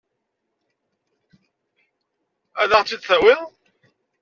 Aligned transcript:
Ad 2.61 2.71
ɣ-t-id-tawiḍ? 2.79 3.41